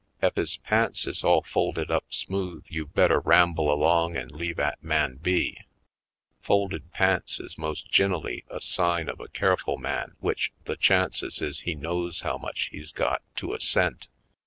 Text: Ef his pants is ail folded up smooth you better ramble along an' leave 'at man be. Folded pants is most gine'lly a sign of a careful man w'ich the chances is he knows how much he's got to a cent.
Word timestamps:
Ef 0.19 0.33
his 0.35 0.57
pants 0.57 1.05
is 1.05 1.23
ail 1.23 1.43
folded 1.43 1.91
up 1.91 2.05
smooth 2.09 2.65
you 2.69 2.87
better 2.87 3.19
ramble 3.19 3.71
along 3.71 4.17
an' 4.17 4.29
leave 4.29 4.57
'at 4.59 4.83
man 4.83 5.17
be. 5.17 5.55
Folded 6.41 6.91
pants 6.91 7.39
is 7.39 7.55
most 7.55 7.87
gine'lly 7.91 8.43
a 8.49 8.59
sign 8.59 9.07
of 9.07 9.19
a 9.19 9.27
careful 9.27 9.77
man 9.77 10.13
w'ich 10.19 10.51
the 10.65 10.75
chances 10.75 11.39
is 11.39 11.59
he 11.59 11.75
knows 11.75 12.21
how 12.21 12.39
much 12.39 12.69
he's 12.71 12.91
got 12.91 13.21
to 13.35 13.53
a 13.53 13.59
cent. 13.59 14.07